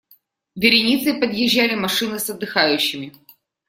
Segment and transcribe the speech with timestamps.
[0.55, 3.13] Вереницей подъезжали машины с отдыхающими.